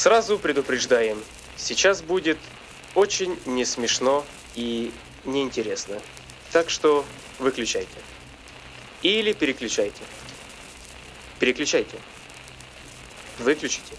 Сразу 0.00 0.38
предупреждаем, 0.38 1.22
сейчас 1.58 2.00
будет 2.00 2.38
очень 2.94 3.38
не 3.44 3.66
смешно 3.66 4.24
и 4.54 4.92
неинтересно. 5.26 6.00
Так 6.52 6.70
что 6.70 7.04
выключайте. 7.38 7.98
Или 9.02 9.34
переключайте. 9.34 10.00
Переключайте. 11.38 11.98
Выключите. 13.40 13.94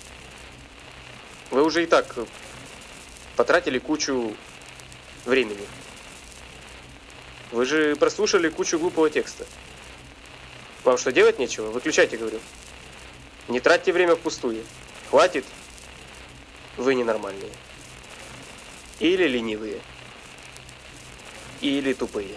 Вы 1.51 1.61
уже 1.63 1.83
и 1.83 1.85
так 1.85 2.15
потратили 3.35 3.77
кучу 3.77 4.35
времени. 5.25 5.67
Вы 7.51 7.63
же 7.67 7.95
прослушали 7.95 8.49
кучу 8.49 8.79
глупого 8.79 9.11
текста. 9.11 9.45
Вам 10.83 10.97
что, 10.97 11.11
делать 11.11 11.37
нечего? 11.37 11.69
Выключайте, 11.69 12.17
говорю. 12.17 12.39
Не 13.49 13.59
тратьте 13.59 13.93
время 13.93 14.15
впустую. 14.15 14.65
Хватит. 15.11 15.45
Вы 16.77 16.95
ненормальные. 16.95 17.51
Или 18.99 19.27
ленивые. 19.27 19.81
Или 21.61 21.93
тупые. 21.93 22.35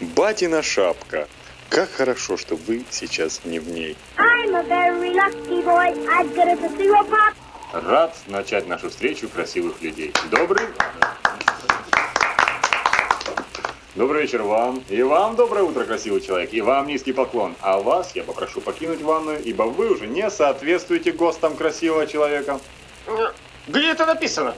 Батина 0.00 0.62
шапка. 0.62 1.28
Как 1.68 1.90
хорошо, 1.90 2.36
что 2.36 2.56
вы 2.56 2.84
сейчас 2.90 3.42
не 3.44 3.58
в 3.58 3.68
ней. 3.70 3.96
Рад 7.72 8.16
начать 8.26 8.66
нашу 8.66 8.90
встречу 8.90 9.28
красивых 9.28 9.80
людей. 9.80 10.12
Добрый... 10.30 10.66
Добрый 13.96 14.22
вечер 14.22 14.42
вам. 14.42 14.84
И 14.88 15.02
вам 15.02 15.34
доброе 15.34 15.64
утро, 15.64 15.84
красивый 15.84 16.20
человек. 16.20 16.52
И 16.52 16.60
вам 16.60 16.86
низкий 16.86 17.12
поклон. 17.12 17.56
А 17.60 17.78
вас 17.78 18.14
я 18.14 18.22
попрошу 18.22 18.60
покинуть 18.60 19.02
ванную, 19.02 19.42
ибо 19.42 19.64
вы 19.64 19.90
уже 19.90 20.06
не 20.06 20.30
соответствуете 20.30 21.10
ГОСТам 21.10 21.56
красивого 21.56 22.06
человека. 22.06 22.60
Где 23.66 23.90
это 23.90 24.06
написано? 24.06 24.54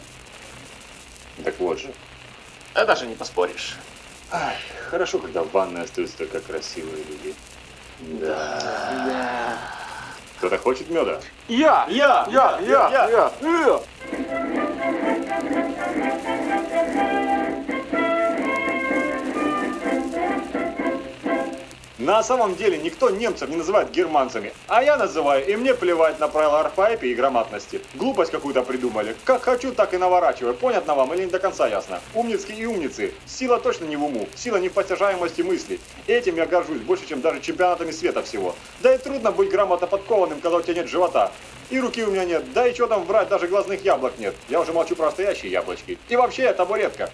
Так 1.43 1.59
вот 1.61 1.81
же. 1.81 1.95
А 2.75 2.85
даже 2.85 3.07
не 3.07 3.15
поспоришь. 3.15 3.77
Ай, 4.31 4.57
хорошо, 4.91 5.19
когда 5.19 5.43
в 5.43 5.51
ванной 5.51 5.85
остаются 5.85 6.19
только 6.19 6.41
красивые 6.41 7.03
люди. 7.03 7.35
Да. 8.21 9.59
Кто-то 10.37 10.59
хочет 10.59 10.91
меда? 10.91 11.23
Я! 11.49 11.87
Я! 11.89 12.29
Я! 12.31 12.59
Я! 12.61 12.91
Я! 12.91 13.09
я. 13.09 13.81
На 22.03 22.21
самом 22.25 22.57
деле 22.57 22.79
никто 22.79 23.11
немцев 23.11 23.49
не 23.49 23.55
называет 23.55 23.93
германцами, 23.93 24.53
а 24.67 24.83
я 24.83 24.97
называю, 24.97 25.47
и 25.47 25.55
мне 25.55 25.73
плевать 25.73 26.19
на 26.19 26.27
правила 26.27 26.59
арфаэпии 26.59 27.11
и 27.11 27.15
грамматности. 27.15 27.81
Глупость 27.95 28.33
какую-то 28.33 28.65
придумали. 28.65 29.15
Как 29.25 29.43
хочу, 29.43 29.73
так 29.73 29.95
и 29.95 29.99
наворачиваю. 29.99 30.53
Понятно 30.55 30.97
вам 30.97 31.15
или 31.15 31.27
не 31.27 31.31
до 31.31 31.39
конца 31.39 31.69
ясно? 31.69 32.01
Умницки 32.13 32.51
и 32.51 32.67
умницы. 32.67 33.15
Сила 33.25 33.61
точно 33.61 33.85
не 33.85 33.95
в 33.95 34.05
уму. 34.05 34.29
Сила 34.35 34.57
не 34.57 34.69
в 34.69 34.73
постижаемости 34.73 35.43
мыслей. 35.43 35.81
Этим 36.09 36.35
я 36.35 36.47
горжусь 36.47 36.81
больше, 36.81 37.07
чем 37.07 37.21
даже 37.21 37.41
чемпионатами 37.41 37.93
света 37.93 38.25
всего. 38.25 38.57
Да 38.81 38.93
и 38.93 38.99
трудно 38.99 39.31
быть 39.31 39.51
грамотно 39.51 39.87
подкованным, 39.87 40.41
когда 40.41 40.57
у 40.57 40.61
тебя 40.61 40.75
нет 40.75 40.89
живота. 40.89 41.31
И 41.71 41.79
руки 41.79 42.03
у 42.03 42.11
меня 42.11 42.25
нет, 42.25 42.53
да 42.53 42.67
и 42.67 42.75
что 42.75 42.89
там 42.89 43.05
врать, 43.05 43.29
даже 43.29 43.47
глазных 43.47 43.85
яблок 43.85 44.15
нет. 44.19 44.35
Я 44.49 44.61
уже 44.61 44.73
молчу 44.73 44.97
про 44.97 45.05
настоящие 45.05 45.53
яблочки. 45.53 45.97
И 46.09 46.17
вообще, 46.17 46.43
я 46.43 46.53
табуретка. 46.53 47.11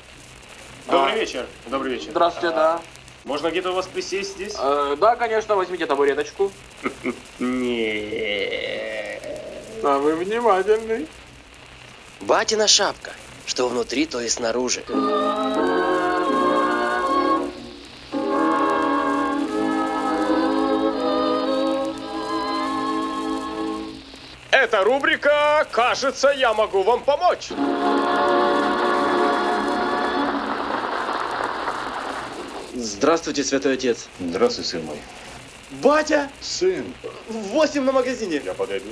Добрый 0.91 1.21
вечер. 1.21 1.45
Добрый 1.67 1.93
вечер. 1.93 2.09
Здравствуйте, 2.13 2.57
да. 2.57 2.81
Можно 3.29 3.51
где-то 3.51 3.73
у 3.73 3.75
вас 3.75 3.87
присесть 3.87 4.37
здесь? 4.37 4.55
Э, 4.59 4.97
да, 4.99 5.15
конечно, 5.15 5.55
возьмите 5.55 5.85
табуреточку. 5.85 6.51
Не. 7.39 9.21
А 9.83 9.99
вы 9.99 10.15
внимательный. 10.15 11.07
Батина 12.23 12.67
шапка. 12.67 13.13
Что 13.45 13.69
внутри, 13.69 14.07
то 14.07 14.23
и 14.23 14.31
снаружи. 14.31 14.83
Это 24.51 24.85
рубрика 24.85 25.67
«Кажется, 25.71 26.31
я 26.31 26.55
могу 26.55 26.83
вам 26.83 27.03
помочь». 27.03 27.51
Здравствуйте, 32.89 33.45
святой 33.45 33.75
отец. 33.75 34.09
Здравствуй, 34.19 34.65
сын 34.65 34.83
мой. 34.83 34.97
Батя! 35.83 36.31
Сын, 36.41 36.95
Восемь 37.29 37.83
на 37.83 37.93
магазине. 37.93 38.41
я 38.43 38.55
подойду. 38.55 38.89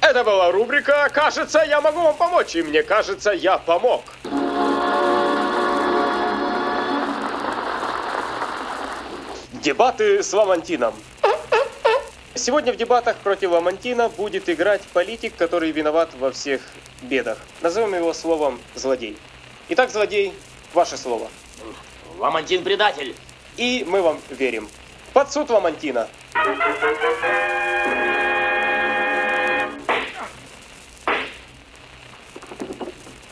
Это 0.00 0.24
была 0.24 0.50
рубрика 0.50 1.06
«Кажется, 1.12 1.62
я 1.68 1.82
могу 1.82 2.00
вам 2.00 2.16
помочь». 2.16 2.56
И 2.56 2.62
мне 2.62 2.82
кажется, 2.82 3.30
я 3.32 3.58
помог. 3.58 4.02
Дебаты 9.52 10.22
с 10.22 10.32
Ламантином. 10.32 10.94
Сегодня 12.34 12.72
в 12.72 12.76
дебатах 12.76 13.18
против 13.18 13.50
Ламантина 13.50 14.08
будет 14.08 14.48
играть 14.48 14.80
политик, 14.94 15.36
который 15.36 15.72
виноват 15.72 16.08
во 16.18 16.30
всех 16.30 16.62
бедах. 17.02 17.36
Назовем 17.60 17.94
его 17.94 18.14
словом 18.14 18.58
«злодей». 18.74 19.18
Итак, 19.68 19.90
злодей, 19.90 20.32
ваше 20.72 20.96
слово. 20.96 21.28
Ламантин 22.20 22.62
предатель. 22.62 23.16
И 23.56 23.82
мы 23.88 24.02
вам 24.02 24.20
верим. 24.28 24.68
Под 25.14 25.32
суд 25.32 25.48
Ламантина. 25.48 26.06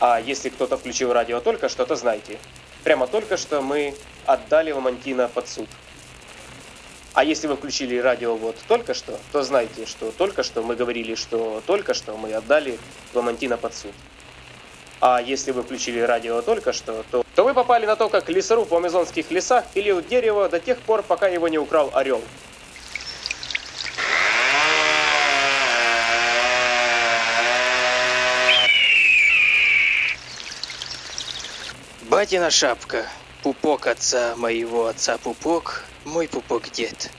А 0.00 0.20
если 0.20 0.48
кто-то 0.48 0.78
включил 0.78 1.12
радио 1.12 1.40
только 1.40 1.68
что, 1.68 1.84
то 1.84 1.96
знайте. 1.96 2.38
Прямо 2.82 3.06
только 3.06 3.36
что 3.36 3.60
мы 3.60 3.94
отдали 4.24 4.72
Ламантина 4.72 5.28
под 5.28 5.48
суд. 5.48 5.68
А 7.12 7.24
если 7.24 7.46
вы 7.46 7.56
включили 7.56 7.98
радио 7.98 8.36
вот 8.36 8.56
только 8.68 8.94
что, 8.94 9.18
то 9.32 9.42
знайте, 9.42 9.84
что 9.84 10.12
только 10.12 10.42
что 10.42 10.62
мы 10.62 10.76
говорили, 10.76 11.14
что 11.14 11.62
только 11.66 11.92
что 11.92 12.16
мы 12.16 12.32
отдали 12.32 12.78
Ламантина 13.12 13.58
под 13.58 13.74
суд. 13.74 13.92
А 15.00 15.22
если 15.22 15.52
вы 15.52 15.62
включили 15.62 16.00
радио 16.00 16.42
только 16.42 16.72
что, 16.72 17.04
то, 17.10 17.24
то 17.34 17.44
вы 17.44 17.54
попали 17.54 17.86
на 17.86 17.94
то, 17.94 18.08
как 18.08 18.28
лесоруб 18.28 18.70
в 18.70 18.74
амазонских 18.74 19.30
лесах 19.30 19.64
пилил 19.72 20.02
дерево 20.02 20.48
до 20.48 20.58
тех 20.58 20.78
пор, 20.78 21.02
пока 21.02 21.28
его 21.28 21.46
не 21.48 21.58
украл 21.58 21.90
орел. 21.94 22.20
Батина 32.02 32.50
шапка. 32.50 33.06
Пупок 33.42 33.86
отца 33.86 34.34
моего 34.34 34.86
отца 34.86 35.18
пупок. 35.18 35.84
Мой 36.04 36.26
пупок 36.26 36.70
дед. 36.70 37.10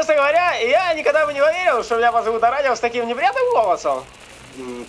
Честно 0.00 0.14
говоря, 0.14 0.54
я 0.54 0.94
никогда 0.94 1.26
бы 1.26 1.34
не 1.34 1.42
поверил, 1.42 1.84
что 1.84 1.98
меня 1.98 2.10
позовут 2.10 2.40
на 2.40 2.50
радио 2.50 2.74
с 2.74 2.80
таким 2.80 3.06
неприятным 3.06 3.44
голосом. 3.50 4.02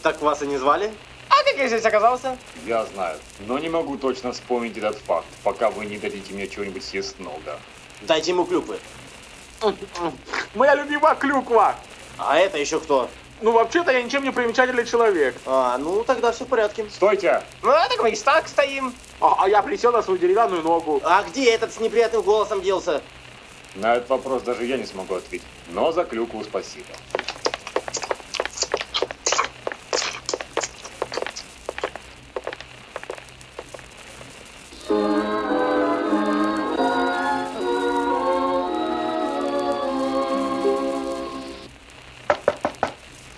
Так 0.04 0.22
вас 0.22 0.42
и 0.42 0.48
не 0.48 0.56
звали? 0.58 0.90
А 1.28 1.44
как 1.44 1.58
я 1.58 1.68
здесь 1.68 1.84
оказался? 1.84 2.38
Я 2.66 2.86
знаю, 2.86 3.18
но 3.42 3.60
не 3.60 3.68
могу 3.68 3.98
точно 3.98 4.32
вспомнить 4.32 4.78
этот 4.78 5.00
факт, 5.00 5.26
пока 5.44 5.70
вы 5.70 5.86
не 5.86 5.98
дадите 5.98 6.34
мне 6.34 6.48
чего-нибудь 6.48 6.86
съестного. 6.86 7.36
Дайте 8.04 8.32
ему 8.32 8.46
клюквы. 8.46 8.80
Моя 10.56 10.76
любимая 10.76 11.16
клюква. 11.16 11.76
А 12.18 12.38
это 12.38 12.58
еще 12.58 12.80
кто? 12.80 13.10
Ну, 13.42 13.52
вообще-то 13.52 13.92
я 13.92 14.02
ничем 14.02 14.24
не 14.24 14.32
примечательный 14.32 14.86
человек. 14.86 15.36
А, 15.46 15.78
ну 15.78 16.06
тогда 16.06 16.32
все 16.32 16.46
в 16.46 16.48
порядке. 16.48 16.86
Стойте! 16.90 17.44
Ну, 17.64 17.72
а 17.72 17.90
так 17.90 18.02
мы 18.02 18.12
и 18.12 18.16
так 18.16 18.48
стоим. 18.48 18.94
А, 19.20 19.44
а 19.44 19.50
я 19.50 19.62
присел 19.62 19.92
на 19.92 20.04
свою 20.04 20.18
деревянную 20.18 20.62
ногу. 20.62 21.02
А 21.04 21.22
где 21.24 21.52
этот 21.52 21.74
с 21.74 21.82
неприятным 21.82 22.22
голосом 22.22 22.62
делся? 22.62 23.02
На 23.76 23.96
этот 23.96 24.10
вопрос 24.10 24.44
даже 24.44 24.66
я 24.66 24.78
не 24.78 24.86
смогу 24.86 25.16
ответить, 25.16 25.48
но 25.70 25.92
за 25.94 26.04
клюкву 26.04 26.44
спасибо. 26.44 26.88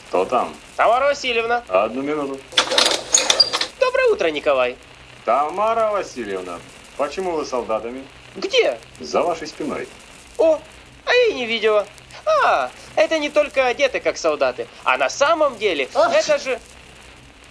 Кто 0.07 0.25
там? 0.25 0.55
Тамара 0.75 1.05
Васильевна. 1.05 1.63
Одну 1.67 2.01
минуту. 2.01 2.39
Доброе 3.79 4.07
утро, 4.11 4.27
Николай. 4.31 4.77
Тамара 5.25 5.91
Васильевна, 5.91 6.59
почему 6.97 7.33
вы 7.33 7.45
солдатами? 7.45 8.03
Где? 8.35 8.79
За 8.99 9.21
вашей 9.21 9.47
спиной. 9.47 9.87
О, 10.43 10.59
а 11.05 11.13
я 11.13 11.27
и 11.27 11.33
не 11.33 11.45
видела. 11.45 11.87
А, 12.43 12.69
это 12.97 13.17
не 13.17 13.29
только 13.29 13.65
одеты 13.65 14.01
как 14.01 14.17
солдаты, 14.17 14.67
а 14.83 14.97
на 14.97 15.09
самом 15.09 15.57
деле 15.57 15.87
Ах. 15.93 16.13
это 16.13 16.37
же... 16.37 16.59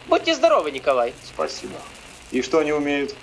Будьте 0.09 0.35
здоровы, 0.35 0.71
Николай. 0.71 1.15
Спасибо. 1.25 1.75
И 2.33 2.43
что 2.43 2.59
они 2.59 2.73
умеют? 2.73 3.15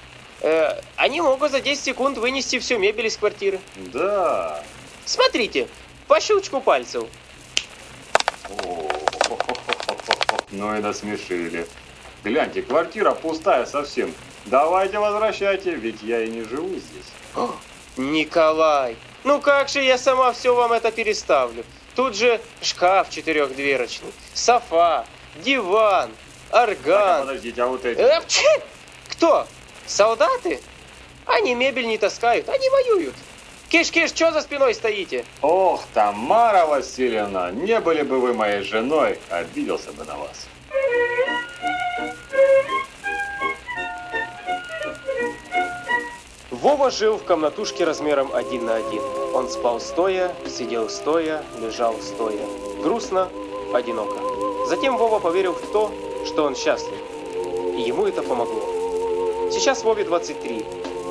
Э, 0.42 0.82
они 0.96 1.22
могут 1.22 1.52
за 1.52 1.62
10 1.62 1.84
секунд 1.84 2.18
вынести 2.18 2.58
всю 2.58 2.80
мебель 2.80 3.08
из 3.08 3.18
квартиры. 3.18 3.60
Да. 3.94 4.64
Смотрите, 5.06 5.68
по 6.08 6.20
щелчку 6.20 6.62
пальцев. 6.62 7.04
О, 8.64 8.90
Ну 10.52 10.76
и 10.76 10.80
насмешили. 10.80 11.68
Гляньте, 12.24 12.64
квартира 12.64 13.12
пустая 13.12 13.66
совсем. 13.68 14.16
Давайте 14.46 14.98
возвращайте, 14.98 15.76
ведь 15.76 16.02
я 16.02 16.24
и 16.24 16.30
не 16.30 16.42
живу 16.44 16.70
здесь. 16.70 17.50
Николай, 17.98 18.96
ну 19.24 19.40
как 19.42 19.70
же 19.70 19.82
я 19.84 19.98
сама 19.98 20.32
все 20.34 20.54
вам 20.56 20.72
это 20.74 20.92
переставлю? 20.92 21.64
Тут 21.96 22.16
же 22.16 22.40
шкаф 22.62 23.10
четырехдверочный, 23.10 24.12
софа, 24.34 25.06
диван, 25.44 26.12
Так, 26.50 26.70
орган. 26.70 27.22
подождите, 27.22 27.62
а 27.64 27.68
вот 27.68 27.84
эти? 27.86 28.00
Э! 28.00 28.22
Кто? 29.10 29.46
Солдаты? 29.86 30.62
Они 31.26 31.54
мебель 31.56 31.88
не 31.88 31.98
таскают, 31.98 32.48
они 32.50 32.70
воюют. 32.70 33.16
Киш-киш, 33.70 34.10
что 34.10 34.32
за 34.32 34.42
спиной 34.42 34.74
стоите? 34.74 35.26
Ох, 35.42 35.84
Тамара 35.94 36.66
Васильевна, 36.66 37.52
не 37.52 37.80
были 37.80 38.02
бы 38.02 38.20
вы 38.20 38.34
моей 38.34 38.64
женой, 38.64 39.20
обиделся 39.30 39.92
бы 39.92 40.06
на 40.06 40.16
вас. 40.18 40.48
Вова 46.62 46.92
жил 46.92 47.16
в 47.16 47.24
комнатушке 47.24 47.86
размером 47.86 48.32
один 48.34 48.66
на 48.66 48.76
один. 48.76 49.02
Он 49.34 49.48
спал 49.48 49.80
стоя, 49.80 50.36
сидел 50.46 50.90
стоя, 50.90 51.42
лежал 51.58 51.96
стоя. 52.02 52.46
Грустно, 52.84 53.30
одиноко. 53.74 54.20
Затем 54.68 54.98
Вова 54.98 55.20
поверил 55.20 55.54
в 55.54 55.72
то, 55.72 55.90
что 56.26 56.44
он 56.44 56.58
счастлив. 56.58 57.00
И 57.78 57.82
ему 57.82 58.06
это 58.08 58.22
помогло. 58.22 58.62
Сейчас 59.50 59.86
Вове 59.86 60.04
23. 60.04 60.66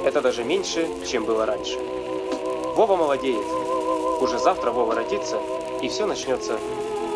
Это 0.05 0.21
даже 0.21 0.45
меньше, 0.45 0.87
чем 1.07 1.25
было 1.25 1.47
раньше. 1.47 1.79
Вова 2.77 2.97
молодеет. 2.97 3.47
Уже 4.21 4.39
завтра 4.39 4.71
Вова 4.71 4.95
родится, 4.95 5.41
и 5.81 5.89
все 5.89 6.05
начнется 6.05 6.59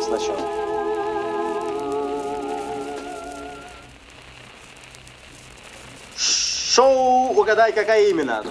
сначала. 0.01 0.62
Шоу 6.73 7.37
«Угадай, 7.39 7.71
какая 7.71 8.09
именно». 8.09 8.41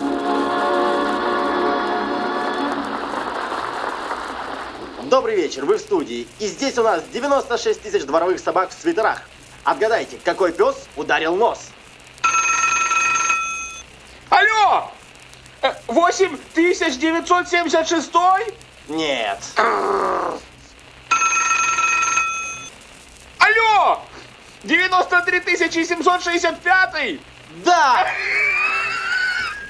Добрый 5.10 5.34
вечер, 5.34 5.64
вы 5.64 5.78
в 5.78 5.80
студии. 5.80 6.28
И 6.38 6.46
здесь 6.46 6.78
у 6.78 6.84
нас 6.84 7.02
96 7.12 7.82
тысяч 7.82 8.04
дворовых 8.04 8.38
собак 8.38 8.70
в 8.70 8.80
свитерах. 8.80 9.22
Отгадайте, 9.64 10.20
какой 10.24 10.52
пес 10.52 10.86
ударил 10.94 11.34
нос? 11.34 11.70
Алло! 14.28 14.92
Э, 15.62 15.72
8976? 15.88 18.12
Нет. 18.86 19.38
Алло! 23.40 23.98
93765? 24.62 27.31
Да! 27.64 28.06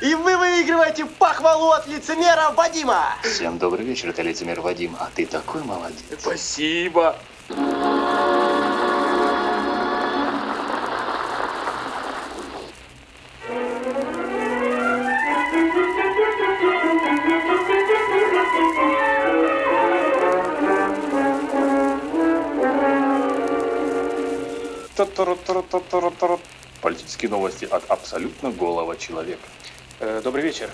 И 0.01 0.15
вы 0.15 0.37
выигрываете 0.37 1.07
похвалу 1.07 1.71
от 1.71 1.87
лицемера 1.87 2.51
Вадима. 2.57 3.15
Всем 3.23 3.59
добрый 3.59 3.85
вечер, 3.85 4.09
это 4.09 4.23
лицемер 4.23 4.61
Вадим, 4.61 4.97
а 4.99 5.09
ты 5.15 5.27
такой 5.27 5.63
молодец. 5.63 6.03
Спасибо. 6.19 7.17
Политические 26.83 27.31
новости 27.31 27.65
от 27.65 27.89
абсолютно 27.89 28.51
голого 28.51 28.97
человека. 28.97 29.43
Э, 30.01 30.21
добрый 30.23 30.43
вечер. 30.43 30.69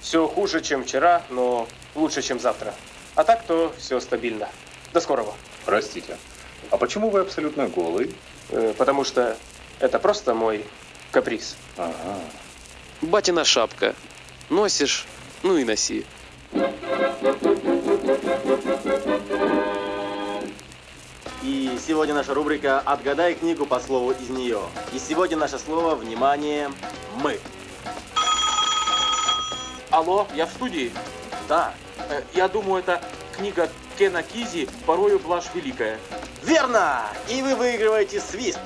Все 0.00 0.28
хуже, 0.28 0.60
чем 0.60 0.84
вчера, 0.84 1.22
но 1.30 1.68
лучше, 1.96 2.22
чем 2.22 2.38
завтра. 2.38 2.72
А 3.16 3.24
так, 3.24 3.42
то 3.42 3.74
все 3.76 3.98
стабильно. 3.98 4.48
До 4.92 5.00
скорого. 5.00 5.34
Простите, 5.64 6.16
а 6.70 6.76
почему 6.76 7.10
вы 7.10 7.20
абсолютно 7.20 7.66
голый? 7.66 8.14
Э, 8.50 8.72
потому 8.78 9.02
что 9.02 9.36
это 9.80 9.98
просто 9.98 10.32
мой 10.32 10.64
каприз. 11.10 11.56
Ага. 11.76 12.20
Батина 13.02 13.44
шапка. 13.44 13.96
Носишь, 14.50 15.06
ну 15.42 15.56
и 15.56 15.64
носи. 15.64 16.06
И 16.52 16.58
сегодня 21.88 22.14
наша 22.14 22.34
рубрика 22.34 22.80
«Отгадай 22.80 23.34
книгу 23.34 23.64
по 23.64 23.80
слову 23.80 24.10
из 24.10 24.28
нее». 24.28 24.60
И 24.92 24.98
сегодня 24.98 25.38
наше 25.38 25.58
слово, 25.58 25.94
внимание, 25.94 26.70
«мы». 27.22 27.40
Алло, 29.90 30.28
я 30.34 30.44
в 30.44 30.50
студии. 30.50 30.92
Да, 31.48 31.72
Э, 32.10 32.22
Я 32.34 32.46
думаю, 32.48 32.82
это 32.82 33.00
книга 33.36 33.70
Кена 33.98 34.22
Кизи 34.22 34.68
«Порою 34.84 35.18
блажь 35.18 35.48
великая». 35.54 35.98
верно! 36.42 37.04
И 37.26 37.40
вы 37.40 37.54
выигрываете 37.54 38.20
свист. 38.20 38.58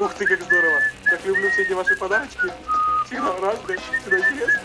Ух 0.00 0.12
ты, 0.14 0.26
как 0.26 0.42
здорово! 0.42 0.80
Так 1.08 1.24
люблю 1.24 1.48
все 1.50 1.62
эти 1.62 1.72
ваши 1.72 1.96
подарочки. 1.96 2.52
Всегда 3.06 3.32
разные, 3.40 3.78
всегда 3.78 4.18
интересно. 4.18 4.60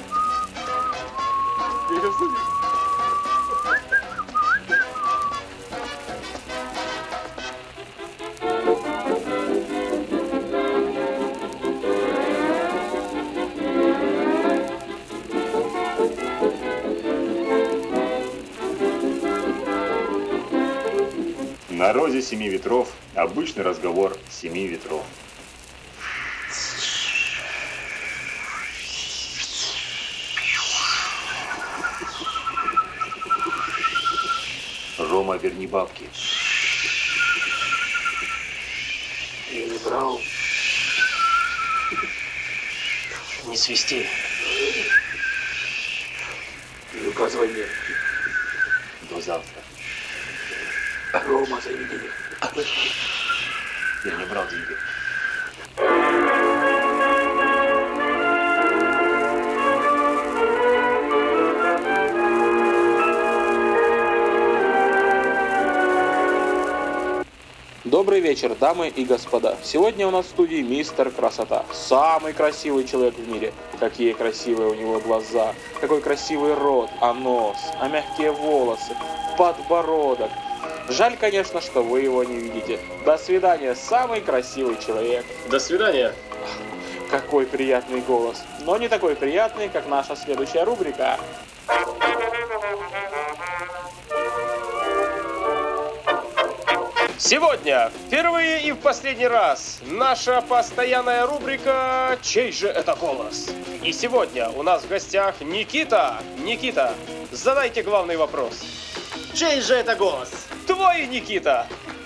Я 1.92 1.98
еще 1.98 2.10
в 2.10 2.14
студии. 2.16 2.57
На 21.78 21.94
розе 21.94 22.24
семи 22.24 22.50
ветров 22.50 22.90
обычный 23.14 23.62
разговор 23.62 24.18
семи 24.32 24.66
ветров. 24.66 25.06
Рома, 34.98 35.38
верни 35.38 35.68
бабки. 35.68 36.10
Я 39.52 39.68
не 39.68 39.78
брал. 39.78 40.20
Не 43.46 43.56
свисти. 43.56 44.08
Не 46.96 47.08
указывай 47.08 47.50
мне. 47.50 47.66
До 49.12 49.22
завтра. 49.22 49.57
Рома, 51.26 51.60
заведи. 51.62 52.10
Я 54.06 54.16
не 54.16 54.26
брал 54.26 54.46
деньги. 54.50 54.76
Добрый 67.84 68.20
вечер, 68.20 68.54
дамы 68.54 68.90
и 68.90 69.06
господа. 69.06 69.58
Сегодня 69.64 70.08
у 70.08 70.12
нас 70.12 70.26
в 70.26 70.30
студии 70.30 70.62
мистер 70.62 71.10
Красота. 71.10 71.66
Самый 71.72 72.34
красивый 72.34 72.84
человек 72.86 73.16
в 73.16 73.28
мире. 73.28 73.54
Какие 73.80 74.14
красивые 74.14 74.70
у 74.70 74.74
него 74.74 75.00
глаза, 75.00 75.54
какой 75.80 76.02
красивый 76.02 76.54
рот, 76.54 76.90
а 77.00 77.14
нос, 77.14 77.58
а 77.80 77.88
мягкие 77.88 78.32
волосы, 78.32 78.96
подбородок. 79.38 80.30
Жаль, 80.90 81.18
конечно, 81.18 81.60
что 81.60 81.84
вы 81.84 82.02
его 82.02 82.24
не 82.24 82.38
видите. 82.38 82.80
До 83.06 83.18
свидания, 83.18 83.76
самый 83.76 84.22
красивый 84.22 84.78
человек. 84.78 85.26
До 85.50 85.60
свидания. 85.60 86.14
Какой 87.12 87.46
приятный 87.46 88.02
голос. 88.02 88.42
Но 88.62 88.78
не 88.78 88.88
такой 88.88 89.16
приятный, 89.16 89.70
как 89.70 89.88
наша 89.88 90.16
следующая 90.16 90.64
рубрика. 90.64 91.20
Сегодня, 97.18 97.92
впервые 98.06 98.64
и 98.64 98.72
в 98.72 98.78
последний 98.78 99.28
раз, 99.28 99.80
наша 99.86 100.42
постоянная 100.42 101.26
рубрика 101.26 102.18
«Чей 102.22 102.54
же 102.54 102.68
это 102.68 102.96
голос?». 102.96 103.50
И 103.84 103.92
сегодня 103.92 104.50
у 104.52 104.64
нас 104.64 104.84
в 104.84 104.88
гостях 104.88 105.42
Никита. 105.42 106.18
Никита, 106.38 106.94
задайте 107.32 107.84
главный 107.84 108.16
вопрос. 108.16 108.64
Чей 109.34 109.62
же 109.62 109.74
это 109.74 109.96
голос? 109.96 110.47
Твой, 110.68 111.08
Никита! 111.08 111.66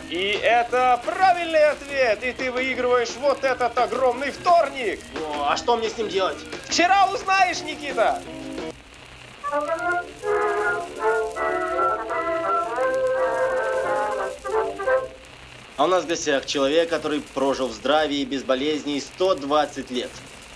И 0.10 0.38
это 0.44 1.02
правильный 1.06 1.72
ответ, 1.72 2.24
и 2.24 2.32
ты 2.34 2.52
выигрываешь 2.52 3.12
вот 3.20 3.44
этот 3.44 3.78
огромный 3.78 4.32
вторник. 4.32 5.00
Ну, 5.14 5.46
а 5.46 5.58
что 5.58 5.78
мне 5.78 5.90
с 5.90 5.98
ним 5.98 6.10
делать? 6.10 6.38
Вчера 6.68 7.08
узнаешь, 7.12 7.62
Никита. 7.62 8.22
А 15.78 15.86
у 15.86 15.88
нас 15.88 16.04
в 16.04 16.08
гостях 16.08 16.46
человек, 16.46 16.90
который 16.90 17.22
прожил 17.22 17.68
в 17.68 17.72
здравии 17.72 18.18
и 18.18 18.26
без 18.26 18.44
болезней 18.44 19.02
120 19.02 19.90
лет. 19.92 20.12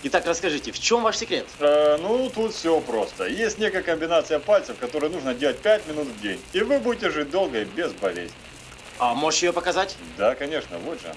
Итак, 0.08 0.24
расскажите, 0.24 0.70
в 0.70 0.78
чем 0.78 1.02
ваш 1.02 1.16
секрет? 1.16 1.46
Э, 1.58 1.96
ну, 2.00 2.30
тут 2.30 2.54
все 2.54 2.80
просто. 2.80 3.26
Есть 3.26 3.58
некая 3.58 3.82
комбинация 3.82 4.38
пальцев, 4.38 4.76
которую 4.78 5.10
нужно 5.10 5.34
делать 5.34 5.58
5 5.58 5.88
минут 5.88 6.06
в 6.06 6.20
день. 6.20 6.40
И 6.52 6.60
вы 6.60 6.78
будете 6.78 7.10
жить 7.10 7.28
долго 7.28 7.62
и 7.62 7.64
без 7.64 7.90
болезней. 7.90 8.30
А 9.00 9.14
можешь 9.14 9.42
ее 9.42 9.52
показать? 9.52 9.96
Да, 10.16 10.36
конечно, 10.36 10.78
вот 10.78 11.00
же. 11.00 11.12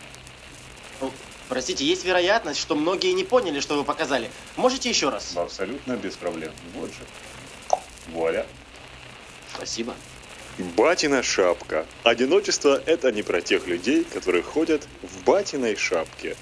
Ну, 1.01 1.11
простите, 1.49 1.85
есть 1.85 2.03
вероятность, 2.03 2.59
что 2.59 2.73
многие 2.73 3.11
не 3.11 3.23
поняли, 3.23 3.59
что 3.59 3.75
вы 3.75 3.83
показали. 3.83 4.31
Можете 4.55 4.89
еще 4.89 5.09
раз? 5.09 5.37
Абсолютно 5.37 5.95
без 5.95 6.15
проблем. 6.15 6.51
Вот 6.73 6.89
же. 6.89 7.79
Вуаля. 8.07 8.47
Спасибо. 9.53 9.93
Батина 10.75 11.21
шапка. 11.21 11.85
Одиночество– 12.03 12.81
это 12.87 13.11
не 13.11 13.21
про 13.21 13.41
тех 13.41 13.67
людей, 13.67 14.03
которые 14.03 14.41
ходят 14.41 14.87
в 15.03 15.23
батиной 15.25 15.75
шапке. 15.75 16.35